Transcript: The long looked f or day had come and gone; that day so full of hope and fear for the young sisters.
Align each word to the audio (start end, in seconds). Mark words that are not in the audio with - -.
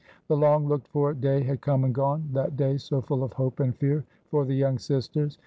The 0.29 0.35
long 0.35 0.67
looked 0.67 0.87
f 0.87 0.95
or 0.95 1.13
day 1.13 1.43
had 1.43 1.61
come 1.61 1.83
and 1.83 1.93
gone; 1.93 2.27
that 2.33 2.57
day 2.57 2.79
so 2.79 3.01
full 3.01 3.23
of 3.23 3.33
hope 3.33 3.59
and 3.59 3.75
fear 3.77 4.03
for 4.31 4.45
the 4.45 4.55
young 4.55 4.79
sisters. 4.79 5.37